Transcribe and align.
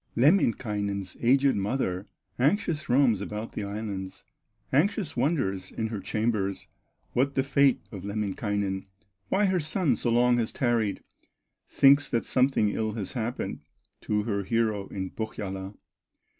Lemminkainen's 0.15 1.15
aged 1.21 1.55
mother 1.55 2.07
Anxious 2.39 2.89
roams 2.89 3.21
about 3.21 3.51
the 3.51 3.63
islands, 3.63 4.25
Anxious 4.73 5.15
wonders 5.15 5.71
in 5.71 5.89
her 5.89 5.99
chambers, 5.99 6.65
What 7.13 7.35
the 7.35 7.43
fate 7.43 7.79
of 7.91 8.03
Lemminkainen, 8.03 8.87
Why 9.29 9.45
her 9.45 9.59
son 9.59 9.95
so 9.95 10.09
long 10.09 10.37
has 10.39 10.51
tarried; 10.51 11.03
Thinks 11.69 12.09
that 12.09 12.25
something 12.25 12.69
ill 12.69 12.93
has 12.93 13.13
happened 13.13 13.59
To 14.01 14.23
her 14.23 14.41
hero 14.43 14.87
in 14.87 15.11
Pohyola. 15.11 15.75